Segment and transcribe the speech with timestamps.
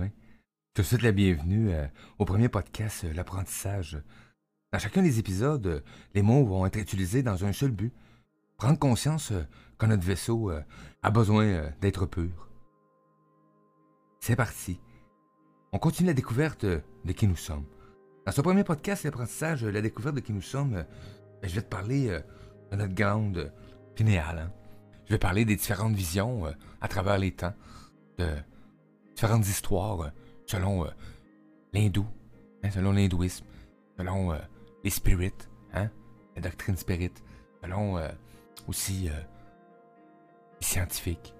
[0.00, 1.86] Je te souhaite la bienvenue euh,
[2.18, 3.98] au premier podcast euh, L'apprentissage.
[4.72, 5.80] Dans chacun des épisodes, euh,
[6.14, 7.92] les mots vont être utilisés dans un seul but.
[8.56, 9.32] Prendre conscience
[9.76, 10.52] que notre vaisseau
[11.02, 12.48] a besoin d'être pur.
[14.20, 14.78] C'est parti.
[15.72, 17.64] On continue la découverte de qui nous sommes.
[18.24, 20.84] Dans ce premier podcast L'apprentissage, la découverte de qui nous sommes,
[21.42, 22.20] je vais te parler
[22.70, 23.50] de notre glande euh,
[23.96, 24.38] pinéale.
[24.38, 24.52] hein.
[25.06, 26.44] Je vais parler des différentes visions
[26.80, 27.54] à travers les temps,
[28.18, 28.28] de
[29.14, 30.10] différentes histoires euh,
[30.46, 30.90] selon euh,
[31.72, 32.06] l'hindou,
[32.62, 33.44] hein, selon l'hindouisme,
[33.98, 34.38] selon euh,
[34.84, 35.32] les spirits,
[35.74, 35.90] hein,
[36.36, 37.12] la doctrine spirit,
[37.62, 38.00] selon
[38.66, 41.34] aussi les scientifiques.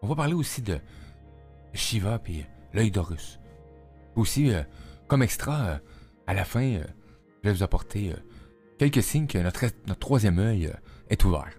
[0.00, 0.80] On va parler aussi de
[1.74, 3.38] Shiva puis l'œil d'Horus.
[4.16, 4.50] Aussi,
[5.06, 5.78] comme extra,
[6.26, 6.80] à la fin,
[7.42, 8.12] je vais vous apporter
[8.78, 10.72] quelques signes que notre, notre troisième œil
[11.08, 11.52] est ouvert.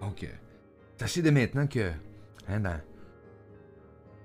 [0.00, 0.24] Donc,
[0.98, 1.90] sachez dès maintenant que,
[2.48, 2.80] hein, dans,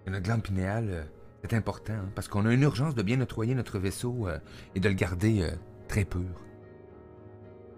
[0.09, 1.03] notre glande pinéale, euh,
[1.43, 4.39] c'est important, hein, parce qu'on a une urgence de bien nettoyer notre vaisseau euh,
[4.75, 5.51] et de le garder euh,
[5.87, 6.21] très pur.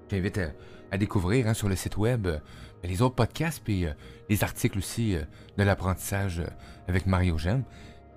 [0.10, 0.52] J'invite à,
[0.92, 2.40] à découvrir hein, sur le site web euh,
[2.84, 3.94] les autres podcasts euh,
[4.30, 5.16] les articles aussi
[5.58, 6.44] de l'apprentissage
[6.88, 7.64] avec Mario Gem.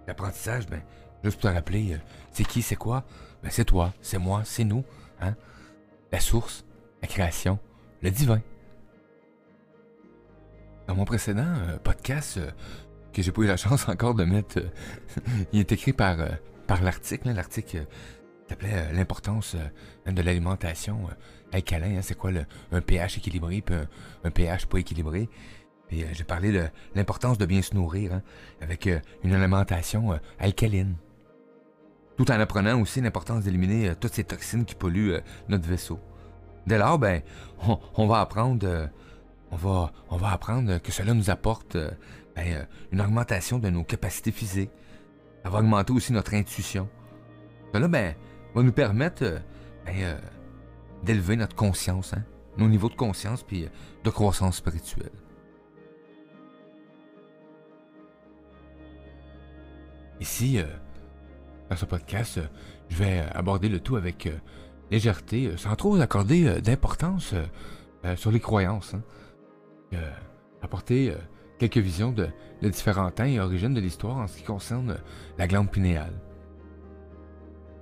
[0.06, 0.82] L'apprentissage, ben,
[1.22, 1.96] juste pour te rappeler,
[2.32, 3.04] c'est qui, c'est quoi?
[3.42, 4.84] Ben, c'est toi, c'est moi, c'est nous.
[5.20, 5.36] Hein?
[6.10, 6.64] La source,
[7.02, 7.58] la création,
[8.02, 8.40] le divin.
[10.88, 12.40] Dans mon précédent podcast,
[13.16, 14.68] que j'ai pas eu la chance encore de mettre, euh,
[15.52, 16.28] il est écrit par, euh,
[16.66, 17.28] par l'article.
[17.28, 17.84] hein, l'article euh,
[18.48, 19.56] s'appelait L'importance
[20.06, 21.08] de l'alimentation
[21.52, 21.96] alcalin.
[21.96, 23.74] hein, c'est quoi le, un pH équilibré puis
[24.22, 25.28] un, pH pas équilibré.
[25.92, 28.22] Euh, j'ai parlé de l'importance de bien se nourrir hein,
[28.60, 28.88] avec
[29.24, 30.96] une alimentation alcaline.
[32.16, 35.18] Tout en apprenant aussi l'importance d'éliminer toutes ces toxines qui polluent
[35.48, 35.98] notre vaisseau.
[36.66, 37.22] Dès lors, ben,
[37.66, 38.88] on, on va apprendre,
[39.50, 41.76] on va, on va apprendre que cela nous apporte
[42.36, 44.70] ben, euh, une augmentation de nos capacités physiques.
[45.42, 46.88] Ça va augmenter aussi notre intuition.
[47.72, 48.14] Cela, ben,
[48.54, 49.38] va nous permettre euh,
[49.86, 50.18] ben, euh,
[51.02, 52.22] d'élever notre conscience, hein,
[52.58, 53.66] nos niveaux de conscience puis
[54.04, 55.10] de croissance spirituelle.
[60.20, 60.58] Ici,
[61.68, 62.40] dans ce podcast,
[62.88, 64.30] je vais aborder le tout avec
[64.90, 67.34] légèreté, sans trop accorder d'importance
[68.14, 68.94] sur les croyances.
[69.92, 69.98] hein.
[70.62, 71.14] Apporter
[71.58, 72.28] quelques visions de,
[72.62, 74.98] de différents temps et origines de l'histoire en ce qui concerne euh,
[75.38, 76.12] la glande pinéale.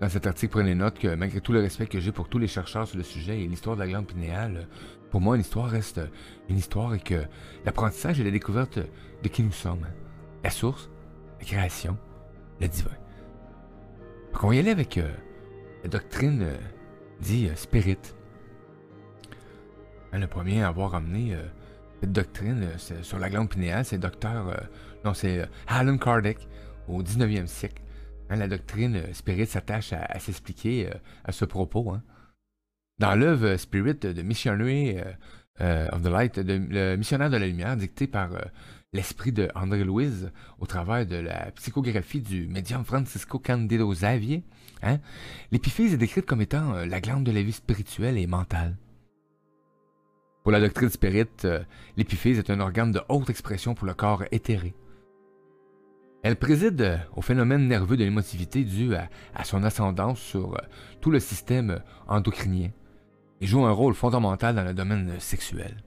[0.01, 2.49] Dans cet article, prenez note que malgré tout le respect que j'ai pour tous les
[2.49, 4.65] chercheurs sur le sujet et l'histoire de la glande pinéale, euh,
[5.11, 6.07] pour moi, une histoire reste euh,
[6.49, 7.25] une histoire et que
[7.65, 9.87] l'apprentissage et la découverte de qui nous sommes,
[10.43, 10.91] la source,
[11.39, 11.97] la création,
[12.61, 12.91] le divin.
[14.35, 15.09] Donc on va y aller avec euh,
[15.85, 16.57] la doctrine euh,
[17.21, 17.99] dit euh, spirit.
[20.13, 21.37] Hein, le premier à avoir amené
[22.07, 24.57] doctrine euh, sur la glande pinéale, c'est docteur, euh,
[25.05, 26.49] non c'est euh, Alan Kardec
[26.89, 27.83] au 19e siècle.
[28.31, 30.91] Hein, la doctrine spirit s'attache à, s'expliquer
[31.25, 31.93] à ce propos.
[31.93, 32.03] hein.
[32.99, 34.97] Dans l'œuvre Spirit de Missionary
[35.61, 38.31] of the Light, le missionnaire de la lumière, dicté par
[38.95, 44.43] l'esprit de André Louise au travers de la psychographie du médium Francisco Candido Xavier,
[44.83, 45.01] hein,
[45.53, 48.77] l'épiphyse est décrite comme étant la glande de la vie spirituelle et mentale.
[50.45, 51.65] Pour la doctrine spirit, euh,
[51.97, 54.75] l'épiphyse est un organe de haute expression pour le corps éthéré.
[56.23, 59.09] Elle préside euh, au phénomène nerveux de l'émotivité dû à,
[59.45, 60.59] son ascendance sur euh,
[61.01, 62.73] tout le système endocrinien
[63.41, 65.83] et joue un rôle fondamental dans le domaine sexuel.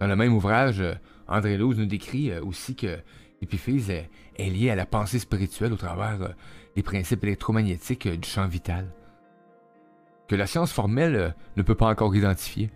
[0.00, 0.82] Dans le même ouvrage,
[1.28, 2.98] André Louze nous décrit aussi que
[3.40, 6.34] l'épiphyse est, liée à la pensée spirituelle au travers
[6.74, 8.92] des principes électromagnétiques du champ vital,
[10.26, 12.70] que la science formelle ne peut pas encore identifier,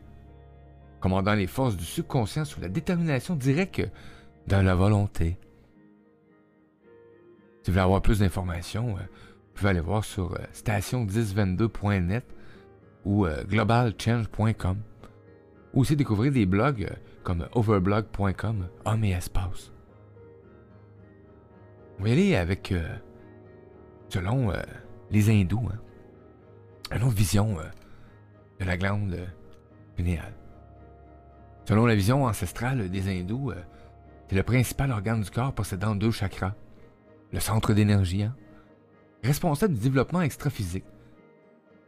[1.04, 3.86] commandant les forces du subconscient sous la détermination directe
[4.46, 5.36] de la volonté.
[7.62, 12.24] Si vous voulez avoir plus d'informations, euh, vous pouvez aller voir sur euh, station1022.net
[13.04, 14.78] ou euh, globalchange.com.
[15.74, 16.88] Ou aussi découvrir des blogs
[17.22, 19.72] comme overblog.com, Homme et Espace.
[22.00, 22.72] On avec,
[24.08, 24.52] selon
[25.10, 27.58] les hindous, hein, une autre vision
[28.58, 29.18] de la glande
[29.96, 30.32] pinéale.
[31.66, 33.62] Selon la vision ancestrale des hindous, euh,
[34.28, 36.54] c'est le principal organe du corps possédant deux chakras,
[37.32, 38.34] le centre d'énergie, hein,
[39.22, 40.84] responsable du développement extra-physique,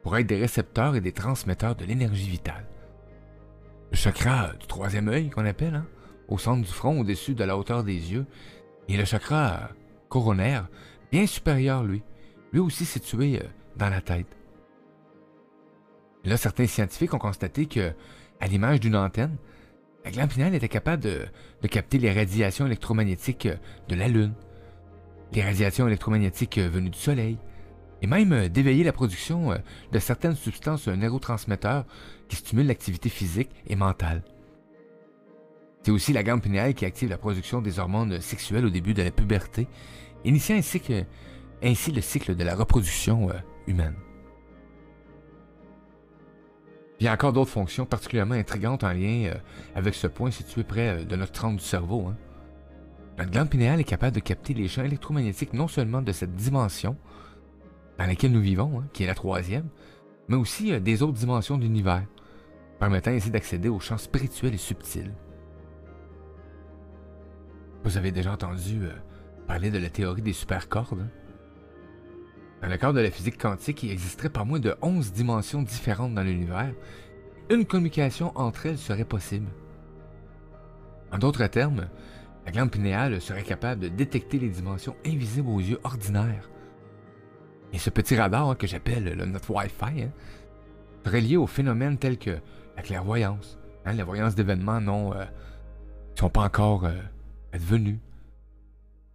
[0.03, 2.67] pour être des récepteurs et des transmetteurs de l'énergie vitale.
[3.91, 5.87] Le chakra du troisième œil, qu'on appelle, hein,
[6.29, 8.27] au centre du front, au-dessus de la hauteur des yeux,
[8.89, 9.67] et le chakra euh,
[10.09, 10.69] coronaire,
[11.13, 12.03] bien supérieur, lui,
[12.53, 13.47] lui aussi situé euh,
[13.77, 14.27] dans la tête.
[16.25, 17.93] Là, certains scientifiques ont constaté que,
[18.41, 19.37] à l'image d'une antenne,
[20.07, 21.27] La glande pinéale était capable de,
[21.67, 23.49] capter les radiations électromagnétiques
[23.89, 24.35] de la Lune,
[25.33, 27.39] les radiations électromagnétiques venues du Soleil,
[28.03, 29.59] et même d'éveiller la production
[29.91, 31.87] de certaines substances neurotransmetteurs
[32.29, 34.23] qui stimulent l'activité physique et mentale.
[35.83, 39.03] C'est aussi la glande pinéale qui active la production des hormones sexuelles au début de
[39.03, 39.67] la puberté,
[40.25, 40.81] initiant ainsi,
[41.65, 43.29] ainsi le cycle de la reproduction
[43.67, 43.97] humaine.
[46.99, 49.35] Il y a encore d'autres fonctions particulièrement intrigantes en lien euh,
[49.75, 52.07] avec ce point situé près euh, de notre tronc du cerveau.
[52.09, 52.17] Hein.
[53.19, 56.97] Notre glande pinéale est capable de capter les champs électromagnétiques non seulement de cette dimension
[57.99, 59.69] dans laquelle nous vivons, hein, qui est la troisième,
[60.29, 62.05] mais aussi euh, des autres dimensions de l'univers,
[62.79, 65.13] permettant ainsi d'accéder aux champs spirituels et subtils.
[67.85, 68.89] Vous avez déjà entendu
[69.47, 71.01] parler de la théorie des supercordes.
[71.01, 71.26] Hein?
[72.67, 76.15] Dans le cadre de la physique quantique, il existerait pas moins de 11 dimensions différentes
[76.15, 76.75] dans l'univers.
[77.49, 79.47] Une communication entre elles serait possible.
[81.13, 81.87] En d'autres termes,
[82.45, 86.51] la glande pinéale serait capable de détecter les dimensions invisibles aux yeux ordinaires.
[87.73, 90.11] Et ce petit radar hein, que j'appelle le notre Wi-Fi hein,
[91.05, 92.37] serait lié aux phénomènes tels que
[92.77, 95.25] la clairvoyance, hein, la voyance d'événements non euh,
[96.17, 96.99] qui sont pas encore euh,
[97.53, 98.01] advenus,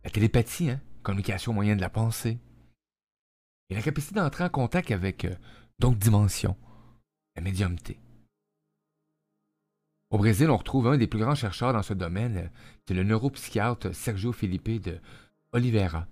[0.06, 0.71] la télépathie,
[1.03, 2.39] communication au moyen de la pensée,
[3.72, 5.34] et la capacité d'entrer en contact avec euh,
[5.80, 6.58] d'autres dimensions,
[7.38, 8.00] la médiumnité.
[10.10, 12.48] Au Brésil, on retrouve un des plus grands chercheurs dans ce domaine, euh,
[12.86, 15.00] c'est le neuropsychiatre Sergio Felipe de
[15.54, 16.06] Oliveira,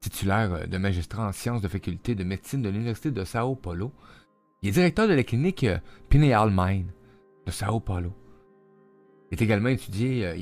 [0.00, 3.90] titulaire euh, de magistrat en sciences de faculté de médecine de l'Université de Sao Paulo.
[4.62, 5.66] Il est directeur de la clinique
[6.10, 6.90] Pineal Mind
[7.46, 8.12] de Sao Paulo.
[9.32, 9.52] Il, il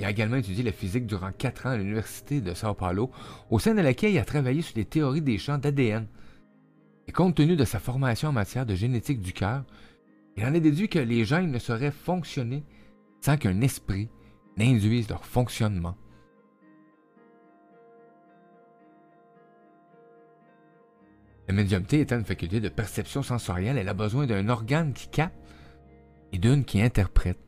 [0.05, 3.13] a également étudié la physique durant quatre ans à l'Université de Sao Paulo,
[3.49, 6.09] au sein de laquelle il a travaillé sur les théories des champs d'ADN
[7.09, 9.65] et compte tenu de sa formation en matière de génétique du cœur,
[10.37, 12.65] il en est déduit que les gènes ne sauraient fonctionner
[13.21, 14.09] sans qu'un esprit
[14.57, 15.97] n'induise leur fonctionnement.
[21.49, 25.37] La médiumnité étant une faculté de perception sensorielle, elle a besoin d'un organe qui capte
[26.33, 27.39] et d'une qui interprète.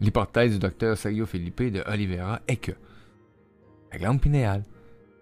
[0.00, 2.72] L'hypothèse du docteur Sergio Felipe de Oliveira est que
[3.92, 4.64] la glande pinéale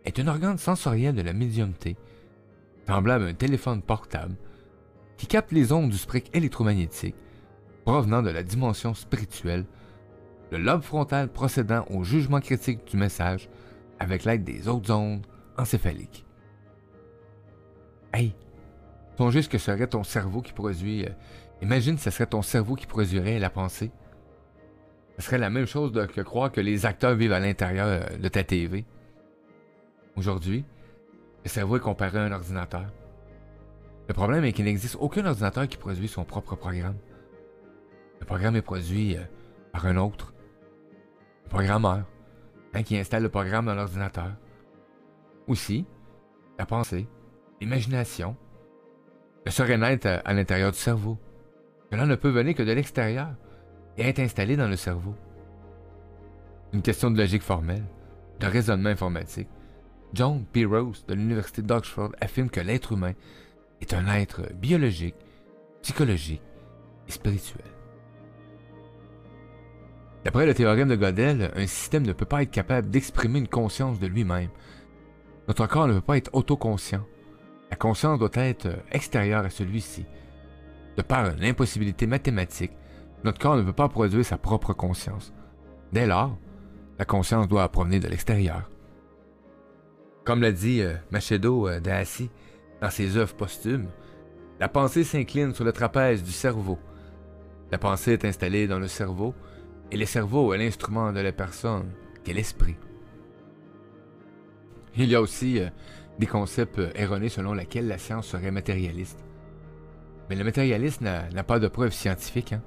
[0.05, 1.97] est un organe sensoriel de la médiumnité
[2.87, 4.37] semblable à un téléphone portable,
[5.17, 7.17] qui capte les ondes du spectre électromagnétique
[7.85, 9.65] provenant de la dimension spirituelle,
[10.51, 13.49] le lobe frontal procédant au jugement critique du message
[13.99, 15.27] avec l'aide des autres ondes
[15.57, 16.25] encéphaliques.
[18.13, 18.35] Hey,
[19.17, 21.07] songe ce que serait ton cerveau qui produit.
[21.07, 21.11] Euh,
[21.63, 23.91] imagine ce serait ton cerveau qui produirait la pensée.
[25.19, 28.29] Ce serait la même chose que croire que les acteurs vivent à l'intérieur euh, de
[28.29, 28.85] ta TV.
[30.17, 30.65] Aujourd'hui,
[31.45, 32.87] le cerveau est comparé à un ordinateur.
[34.09, 36.97] Le problème est qu'il n'existe aucun ordinateur qui produit son propre programme.
[38.21, 39.23] Le programme est produit euh,
[39.73, 40.33] par un autre.
[41.45, 42.05] Le programmeur,
[42.75, 44.33] hein, qui installe le programme dans l'ordinateur.
[45.49, 45.87] Aussi,
[46.59, 47.09] la pensée,
[47.61, 48.37] l'imagination,
[49.45, 51.19] ne serait naître à, à l'intérieur du cerveau.
[51.91, 53.35] Cela ne peut venir que de l'extérieur
[53.99, 55.15] et être installé dans le cerveau.
[56.73, 57.85] Une question de logique formelle,
[58.41, 59.49] de raisonnement informatique,
[60.15, 60.65] John P.
[60.67, 63.15] Rose de l'Université d'Oxford affirme que l'être humain
[63.81, 65.17] est un être biologique,
[65.81, 66.43] psychologique
[67.09, 67.65] et spirituel.
[70.25, 73.99] D'après le théorème de Gödel, un système ne peut pas être capable d'exprimer une conscience
[73.99, 74.51] de lui-même.
[75.49, 77.05] Notre corps ne peut pas être autoconscient.
[77.71, 80.07] La conscience doit être extérieure à celui-ci.
[80.97, 82.73] De par l'impossibilité mathématique,
[83.25, 85.33] notre corps ne peut pas produire sa propre conscience.
[85.91, 86.39] Dès lors,
[86.99, 88.72] la conscience doit provenir de l'extérieur.
[90.25, 93.89] Comme l'a dit euh, Machedo euh, dans ses œuvres posthumes,
[94.61, 96.79] la pensée s'incline sur le trapèze du cerveau.
[97.73, 99.35] La pensée est installée dans le cerveau
[99.91, 101.91] et le cerveau est l'instrument de la personne,
[102.23, 102.77] qui est l'esprit.
[104.97, 105.71] Il y a aussi euh,
[106.21, 109.19] des concepts erronés selon lesquels la science serait matérialiste.
[110.31, 112.53] Mais le matérialisme n'a pas de preuves scientifiques.
[112.53, 112.63] Hein.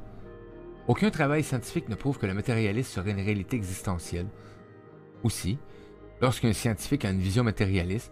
[0.88, 4.28] Aucun travail scientifique ne prouve que le matérialisme serait une réalité existentielle.
[5.24, 5.58] Aussi,
[6.22, 8.12] Lorsqu'un scientifique a une vision matérialiste,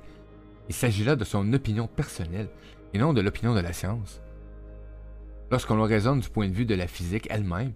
[0.69, 2.49] il s'agit là de son opinion personnelle
[2.93, 4.21] et non de l'opinion de la science.
[5.51, 7.73] Lorsqu'on raisonne du point de vue de la physique elle-même,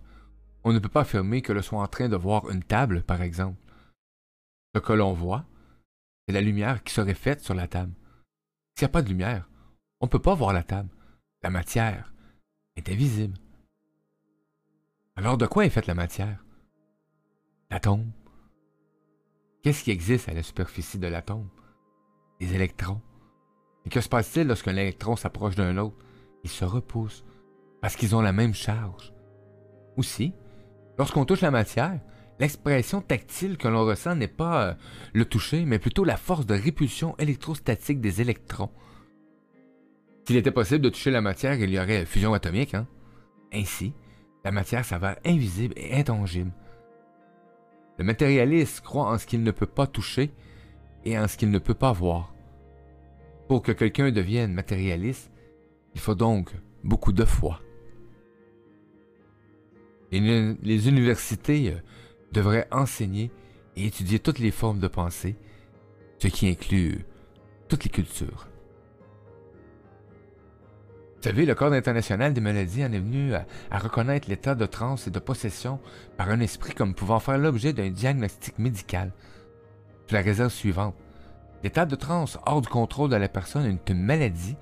[0.64, 3.22] on ne peut pas affirmer que l'on soit en train de voir une table, par
[3.22, 3.60] exemple.
[4.76, 5.46] Ce que l'on voit,
[6.28, 7.94] c'est la lumière qui serait faite sur la table.
[8.76, 9.50] S'il n'y a pas de lumière,
[10.02, 10.90] on ne peut pas voir la table.
[11.42, 12.14] La matière
[12.76, 13.38] est invisible.
[15.16, 16.44] Alors de quoi est faite la matière?
[17.72, 18.12] L'atome,
[19.68, 21.50] Qu'est-ce qui existe à la superficie de l'atome?
[22.40, 23.02] Des électrons.
[23.86, 25.98] Et que se passe-t-il lorsqu'un électron s'approche d'un autre?
[26.46, 27.26] Ils se repoussent
[27.82, 29.14] parce qu'ils ont la même charge.
[29.98, 30.34] Aussi,
[30.98, 32.00] Lorsqu'on touche la matière,
[32.40, 34.74] l'expression tactile que l'on ressent n'est pas euh,
[35.14, 38.72] le toucher, mais plutôt la force de répulsion électrostatique des électrons.
[40.26, 42.74] S'il était possible de toucher la matière, il y aurait fusion atomique.
[42.74, 42.88] Hein?
[43.54, 43.94] Ainsi,
[44.46, 46.54] la matière s'avère invisible et intangible.
[47.98, 50.32] Le matérialiste croit en ce qu'il ne peut pas toucher
[51.04, 52.34] et en ce qu'il ne peut pas voir.
[53.48, 55.32] Pour que quelqu'un devienne matérialiste,
[55.96, 56.52] il faut donc
[56.84, 57.62] beaucoup de foi.
[60.12, 61.78] les universités euh,
[62.32, 63.32] devraient enseigner
[63.76, 65.36] et étudier toutes les formes de pensée,
[66.20, 67.06] ce qui inclut
[67.68, 68.48] toutes les cultures.
[71.28, 73.46] Savez, le Code international des maladies en est venu à,
[73.80, 75.82] reconnaître l'état de transe et de possession
[76.16, 79.12] par un esprit comme pouvant faire l'objet d'un diagnostic médical.
[80.06, 80.96] C'est la réserve suivante.
[81.66, 84.56] L'état de transe hors du contrôle de la personne est une maladie,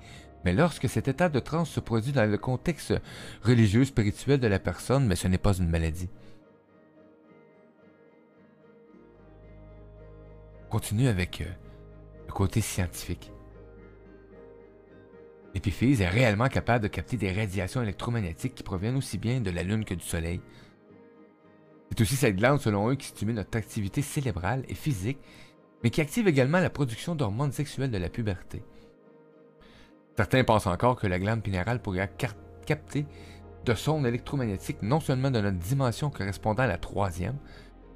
[0.44, 2.94] mais lorsque cet état de transe se produit dans le contexte
[3.44, 6.10] religieux, spirituel de la personne, mais ce n'est pas une maladie.
[10.64, 11.44] On continue avec euh,
[12.26, 13.30] le côté scientifique.
[15.56, 19.62] L'épiphyse est réellement capable de capter des radiations électromagnétiques qui proviennent aussi bien de la
[19.62, 20.42] Lune que du Soleil.
[21.88, 25.16] C'est aussi cette glande, selon eux, qui stimule notre activité cérébrale et physique
[25.82, 28.62] mais qui active également la production d'hormones sexuelles de la puberté.
[30.18, 32.12] Certains pensent encore que la glande pinéale pourrait
[32.66, 33.06] capter
[33.64, 37.38] de sondes électromagnétiques non seulement de notre dimension correspondant à la troisième,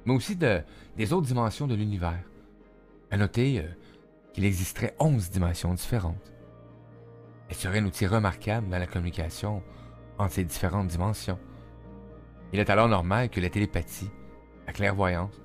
[0.05, 0.61] mais aussi de,
[0.97, 2.23] des autres dimensions de l'univers.
[3.11, 3.67] À noter euh,
[4.33, 6.30] qu'il existerait 11 dimensions différentes.
[7.51, 9.61] Elle serait un outil remarquable dans la communication
[10.17, 11.37] entre ces différentes dimensions.
[12.53, 14.09] Il est alors normal que la télépathie,
[14.65, 15.35] la clairvoyance,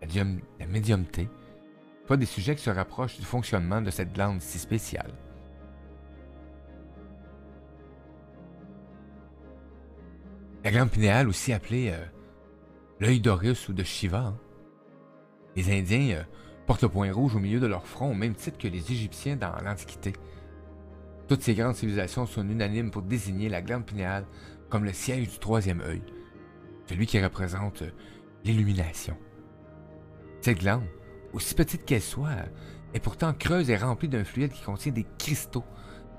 [0.00, 1.28] la, médiumté,
[2.06, 5.12] pas des sujets qui se rapprochent du fonctionnement de cette glande si spéciale.
[10.64, 12.06] La glande pinéale, aussi appelée euh,
[13.00, 14.28] l'œil d'Horus ou de Shiva.
[14.28, 14.38] Hein.
[15.56, 16.22] Les Indiens euh,
[16.66, 19.36] portent le point rouge au milieu de leur front au même titre que les Égyptiens
[19.36, 20.14] dans l'Antiquité.
[21.28, 24.26] Toutes ces grandes civilisations sont unanimes pour désigner la glande pinéale
[24.68, 26.02] comme le siège du troisième œil,
[26.86, 27.90] celui qui représente euh,
[28.44, 29.16] l'illumination.
[30.40, 30.84] Cette glande,
[31.32, 32.30] aussi petite qu'elle soit,
[32.92, 35.64] est pourtant creuse et remplie d'un fluide qui contient des cristaux.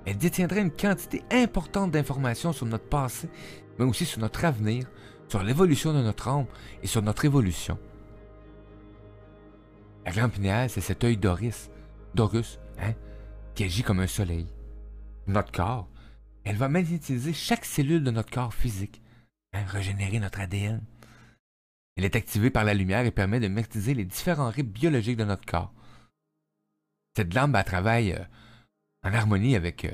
[0.06, 3.30] Elle détiendrait une quantité importante d'informations sur notre passé,
[3.78, 4.86] mais aussi sur notre avenir,
[5.28, 6.46] sur l'évolution de notre âme
[6.82, 7.78] et sur notre évolution.
[10.06, 11.70] La glande pinéale, c'est cet œil d'Horus,
[12.14, 12.94] d'Horus, hein,
[13.56, 14.46] qui agit comme un soleil.
[15.28, 15.90] Notre corps,
[16.44, 19.02] elle va magnétiser chaque cellule de notre corps physique,
[19.54, 20.82] hein, régénérer notre ADN,
[21.98, 25.24] elle est activée par la lumière et permet de maîtriser les différents rythmes biologiques de
[25.24, 25.74] notre corps.
[27.16, 28.24] Cette lampe travaille euh,
[29.04, 29.92] en harmonie avec euh,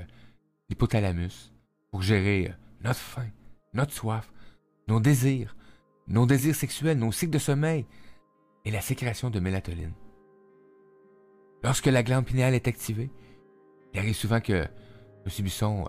[0.70, 1.54] l'hypothalamus
[1.92, 3.28] pour gérer euh, notre faim,
[3.74, 4.34] notre soif,
[4.88, 5.56] nos désirs,
[6.08, 7.86] nos désirs sexuels, nos cycles de sommeil
[8.66, 9.94] et la sécrétion de mélatonine.
[11.64, 13.12] Lorsque la glande pinéale est activée,
[13.94, 14.68] il arrive souvent que
[15.26, 15.86] nous subissons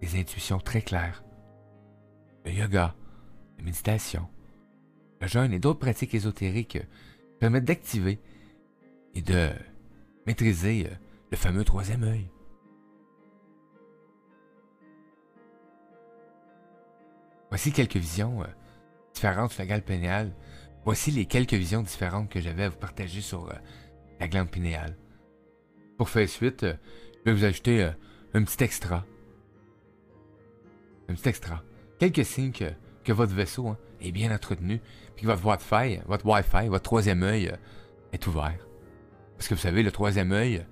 [0.00, 1.24] des intuitions très claires.
[2.44, 2.94] Le yoga,
[3.58, 4.28] la méditation,
[5.20, 6.78] le jeûne et d'autres pratiques ésotériques
[7.40, 8.20] permettent d'activer
[9.14, 9.50] et de
[10.26, 10.94] maîtriser euh,
[11.30, 12.30] le fameux troisième œil.
[17.48, 18.46] Voici quelques visions euh,
[19.14, 20.32] différentes sur la glande pinéale.
[20.84, 23.54] Voici les quelques visions différentes que j'avais à vous partager sur euh,
[24.20, 24.96] la glande pinéale.
[25.96, 27.90] Pour faire suite, je vais vous ajouter
[28.34, 29.04] un petit extra.
[31.08, 31.62] Un petit extra.
[31.98, 32.52] Quelques signes
[33.04, 34.80] que votre vaisseau hein, est bien entretenu,
[35.16, 37.56] puis que votre Wi-Fi, votre, Wi votre troisième œil euh,
[38.12, 38.66] est ouvert.
[39.36, 40.64] Parce que vous savez, le troisième œil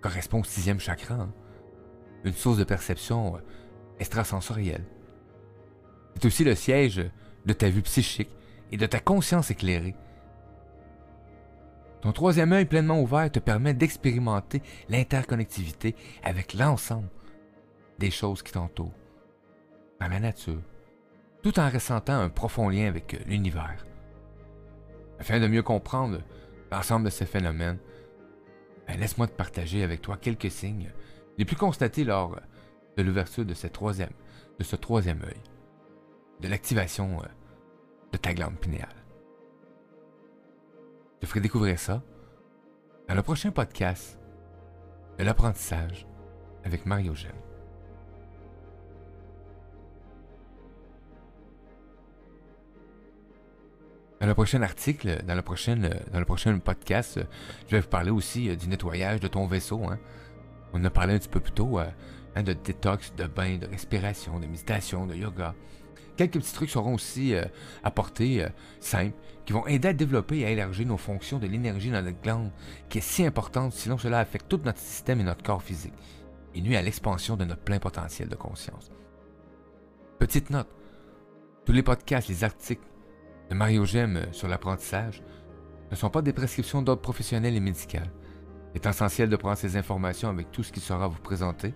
[0.00, 1.32] correspond au sixième chakra, hein.
[2.24, 3.38] une source de perception euh,
[3.98, 4.84] extrasensorielle.
[6.14, 7.04] C'est aussi le siège
[7.46, 8.30] de ta vue psychique
[8.72, 9.94] et de ta conscience éclairée.
[12.04, 17.08] Ton troisième œil pleinement ouvert te permet d'expérimenter l'interconnectivité avec l'ensemble
[17.98, 18.92] des choses qui t'entourent,
[19.98, 20.60] dans la nature,
[21.42, 23.86] tout en ressentant un profond lien avec l'univers.
[25.18, 26.20] Afin de mieux comprendre
[26.70, 27.78] l'ensemble de ces phénomènes,
[28.86, 30.92] ben, laisse-moi te partager avec toi quelques signes
[31.38, 32.38] les plus constatés lors
[32.98, 34.12] de l'ouverture de, ce troisième,
[34.58, 35.40] de ce troisième œil,
[36.42, 37.26] de l'activation euh,
[38.12, 39.03] de ta glande pinéale.
[41.24, 42.02] Je ferai découvrir ça
[43.08, 44.18] dans le prochain podcast
[45.18, 46.06] de l'apprentissage
[46.64, 47.32] avec Mario Gem.
[54.20, 57.18] Dans le prochain article, dans le prochain, dans le prochain podcast,
[57.68, 59.82] je vais vous parler aussi euh, du nettoyage de ton vaisseau.
[59.88, 59.98] Hein.
[60.74, 64.40] On a parlé un petit peu plus tôt hein, de détox, de bain, de respiration,
[64.40, 65.54] de méditation, de yoga.
[66.16, 67.44] Quelques petits trucs seront aussi euh,
[67.82, 68.48] apportés, euh,
[68.80, 72.20] simples, qui vont aider à développer et à élargir nos fonctions de l'énergie dans notre
[72.20, 72.50] glande,
[72.88, 75.94] qui est si importante, sinon cela affecte tout notre système et notre corps physique,
[76.54, 78.90] et nuit à l'expansion de notre plein potentiel de conscience.
[80.20, 80.68] Petite note,
[81.64, 82.86] tous les podcasts, les articles
[83.50, 85.22] de Mario Gem euh, sur l'apprentissage
[85.90, 88.10] ne sont pas des prescriptions d'ordre professionnel et médical.
[88.72, 91.74] Il est essentiel de prendre ces informations avec tout ce qui sera vous présenter.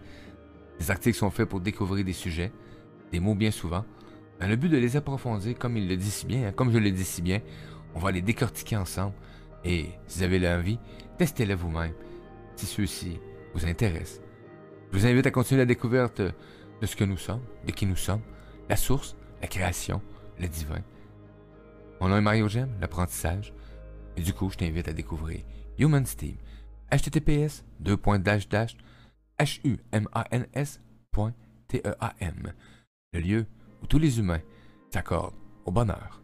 [0.78, 2.52] Les articles sont faits pour découvrir des sujets,
[3.12, 3.85] des mots bien souvent,
[4.40, 6.78] dans le but de les approfondir comme il le dit si bien, hein, comme je
[6.78, 7.40] le dis si bien,
[7.95, 9.14] on va les décortiquer ensemble.
[9.64, 10.78] Et si vous avez l'envie,
[11.18, 11.95] testez-les vous-même,
[12.57, 13.18] si ceux-ci
[13.54, 14.21] vous intéressent.
[14.92, 17.97] Je vous invite à continuer la découverte de ce que nous sommes, de qui nous
[17.97, 18.23] sommes,
[18.68, 20.00] la source, la création,
[20.38, 20.83] le divin.
[22.00, 23.52] Mon nom est Mario Gem, l'apprentissage.
[24.16, 25.40] Et du coup, je t'invite à découvrir
[25.78, 26.37] Human Steam.
[26.90, 27.64] https
[31.68, 32.52] humans.t-e-a-m.
[33.12, 33.47] Le lieu
[33.82, 34.40] où tous les humains
[34.90, 36.23] s'accordent au bonheur.